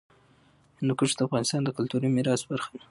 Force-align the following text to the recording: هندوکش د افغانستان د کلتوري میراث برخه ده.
هندوکش 0.79 1.11
د 1.15 1.19
افغانستان 1.27 1.61
د 1.63 1.69
کلتوري 1.77 2.07
میراث 2.15 2.41
برخه 2.51 2.69
ده. 2.73 2.79